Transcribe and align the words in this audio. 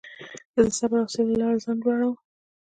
زه 0.53 0.59
د 0.67 0.69
صبر 0.77 0.97
او 0.99 1.05
حوصلې 1.07 1.25
له 1.33 1.37
لارې 1.41 1.63
ځان 1.63 1.77
لوړوم. 1.81 2.15